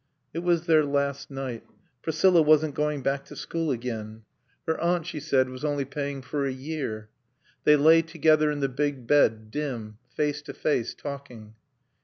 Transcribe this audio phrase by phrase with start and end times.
[0.33, 1.61] It was their last night.
[2.01, 4.23] Priscilla wasn't going back to school again.
[4.65, 7.09] Her aunt, she said, was only paying for a year.
[7.65, 11.53] They lay together in the big bed, dim, face to face, talking.